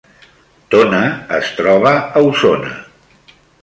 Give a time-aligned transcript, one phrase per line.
[0.75, 1.03] Tona
[1.43, 2.77] es troba a Osona